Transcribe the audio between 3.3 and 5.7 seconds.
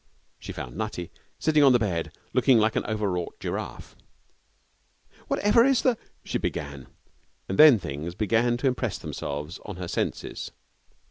giraffe. 'Whatever